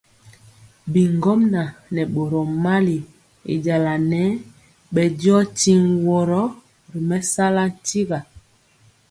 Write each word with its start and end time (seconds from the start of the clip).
Bi 0.91 1.01
ŋgomnaŋ 1.15 1.67
nɛ 1.93 2.01
boro 2.13 2.41
mali, 2.63 2.97
y 3.53 3.53
jala 3.65 3.93
nɛɛ 4.11 4.29
bɛ 4.93 5.03
diɔ 5.19 5.37
tiŋg 5.59 5.85
woro 6.05 6.43
ri 6.91 6.99
mɛsala 7.09 7.63
ntira. 7.73 8.19